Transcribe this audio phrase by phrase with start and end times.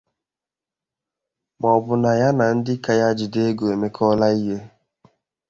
[1.59, 4.57] ma ọ bụ na ya na ndị ka ya jide ego emekọọla ihe.